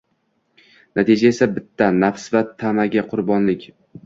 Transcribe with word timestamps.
Natija 0.99 1.31
esa 1.33 1.49
bitta: 1.57 1.91
nafs 2.05 2.27
va 2.37 2.43
tamaga 2.65 3.05
qurbonlik. 3.15 3.71